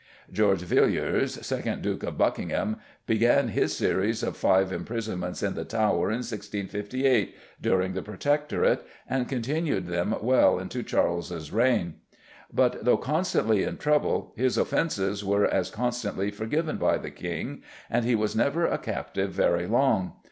George 0.31 0.61
Villiers, 0.63 1.35
second 1.45 1.83
Duke 1.83 2.01
of 2.01 2.17
Buckingham, 2.17 2.77
began 3.05 3.49
his 3.49 3.77
series 3.77 4.23
of 4.23 4.35
five 4.35 4.73
imprisonments 4.73 5.43
in 5.43 5.53
the 5.53 5.63
Tower 5.63 6.09
in 6.09 6.21
1658, 6.23 7.35
during 7.61 7.93
the 7.93 8.01
Protectorate, 8.01 8.81
and 9.07 9.29
continued 9.29 9.85
them 9.85 10.15
well 10.19 10.57
into 10.57 10.81
Charles's 10.81 11.51
reign. 11.51 11.97
But 12.51 12.83
though 12.83 12.97
constantly 12.97 13.61
in 13.61 13.77
trouble 13.77 14.33
his 14.35 14.57
offences 14.57 15.23
were 15.23 15.45
as 15.45 15.69
constantly 15.69 16.31
forgiven 16.31 16.77
by 16.77 16.97
the 16.97 17.11
King, 17.11 17.61
and 17.87 18.03
he 18.03 18.15
was 18.15 18.35
never 18.35 18.65
a 18.65 18.79
captive 18.79 19.29
very 19.33 19.67
long. 19.67 20.13